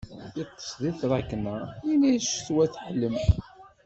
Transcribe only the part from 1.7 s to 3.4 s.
yina-as ccetwa teḥlem.